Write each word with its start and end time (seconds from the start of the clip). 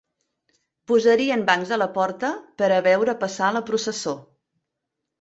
Posarien 0.91 1.43
bancs 1.51 1.75
a 1.77 1.79
la 1.83 1.89
porta 1.99 2.33
pera 2.65 2.83
veure 2.91 3.19
passar 3.27 3.55
la 3.61 3.65
processó 3.73 4.19